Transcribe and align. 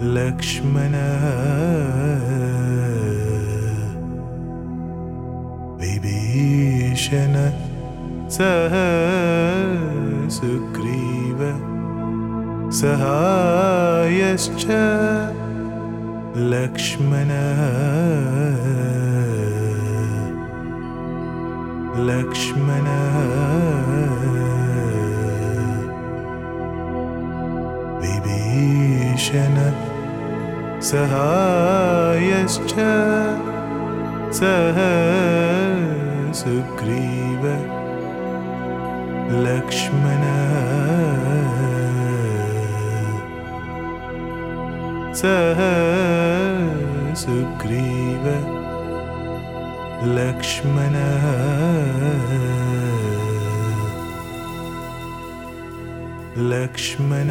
लक्ष्मण। 0.00 0.92
विभीषण 5.80 7.50
सह 8.28 8.74
सुग्रीव 10.30 11.40
सहायश्च 12.70 14.66
लक्ष्मण। 16.36 17.30
लक्ष्मण। 22.06 22.88
विभीषण 28.00 29.87
सहायश्च 30.82 32.74
सह 34.38 34.78
सुग्रीव 36.32 37.44
लक्ष्मण। 39.46 40.22
सह 45.14 45.60
सुग्रीव 47.14 48.28
लक्ष्मण। 50.04 50.94
लक्ष्मण 56.36 57.28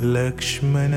लक्ष्मण। 0.00 0.92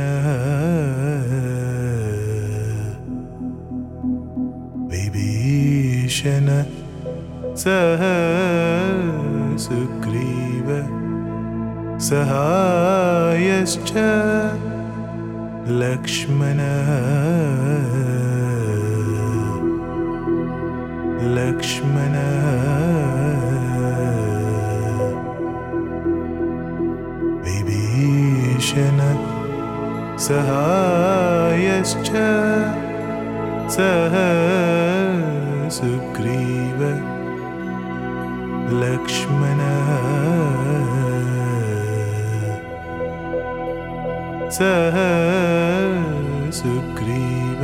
विभीषण 4.92 6.48
सह 7.56 8.04
सुग्रीव 9.58 10.70
सहायश्च 12.00 13.92
लक्ष्मण 15.68 16.60
सहायश्च 30.31 32.09
सह 33.75 34.16
सुग्रीव 35.78 36.80
लक्ष्मण। 38.84 39.59
सह 44.59 44.97
Sugriva 46.59 47.62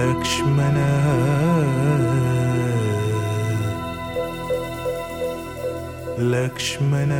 Lakshman. 0.00 0.76
Lakshman 6.18 7.12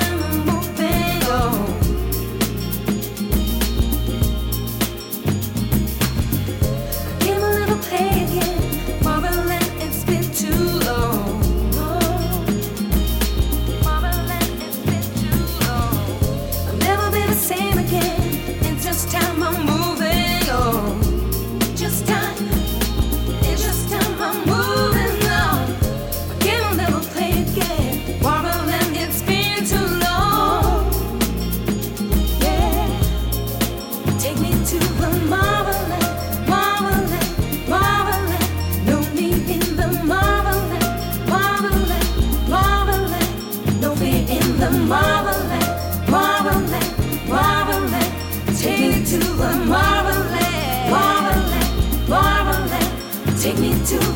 chamam 0.00 1.82
o. 1.82 1.85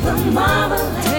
the 0.03 0.31
marvelous, 0.31 1.10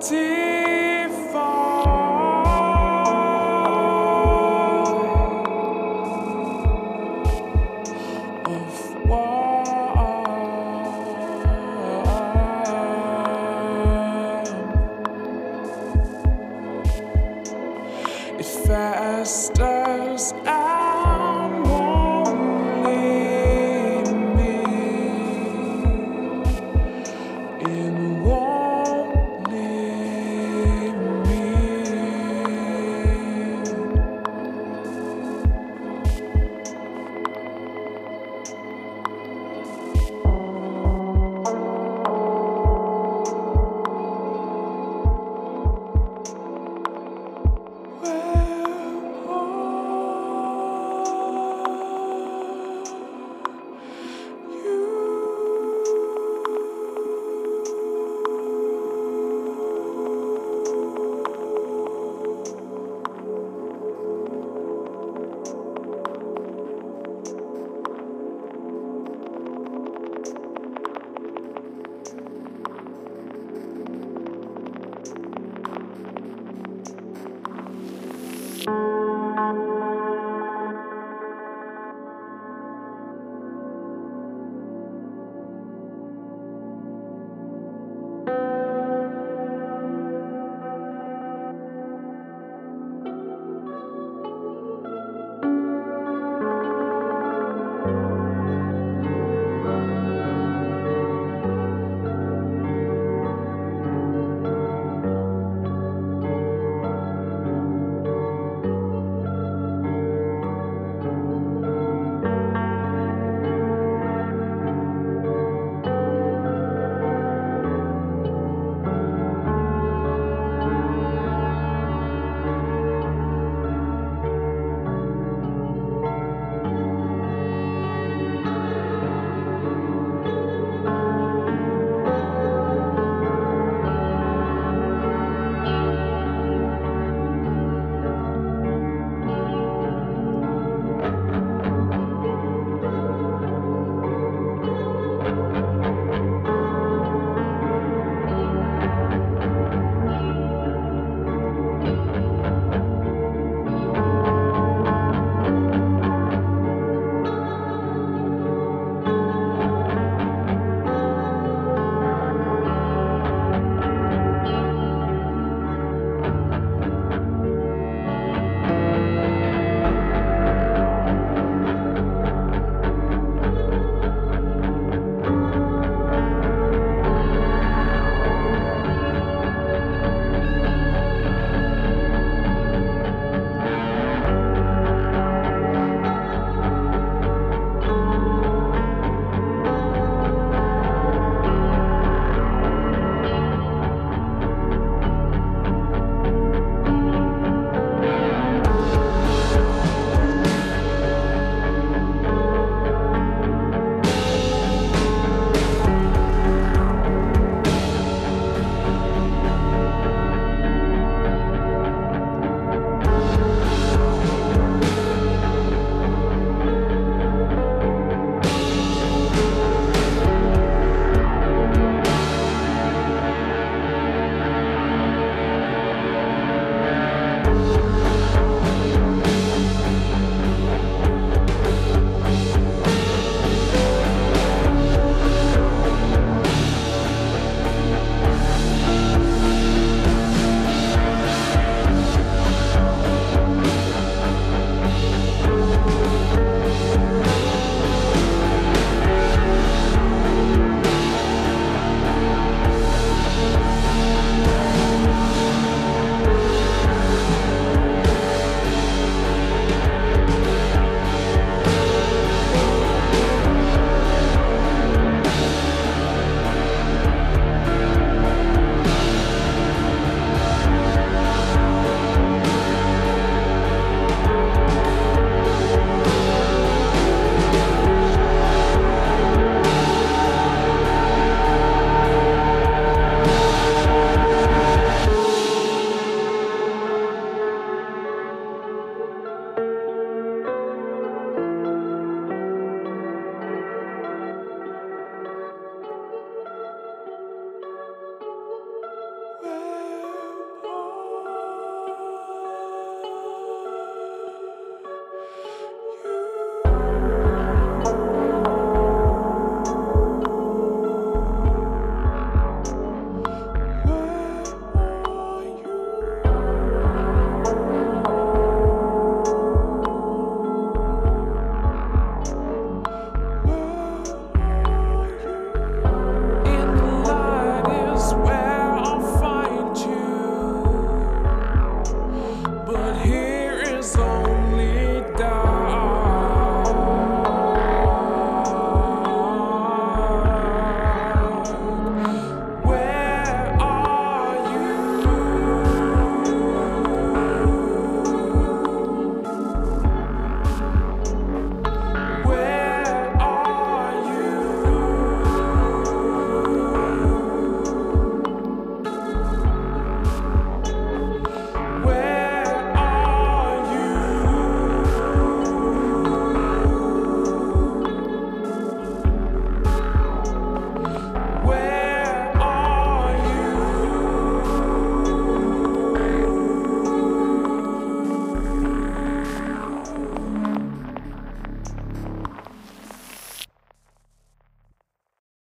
dear. 0.00 0.49